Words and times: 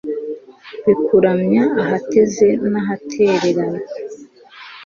bikuramya, 0.85 1.63
ahateze 1.81 2.47
n'ahaterera 2.71 3.65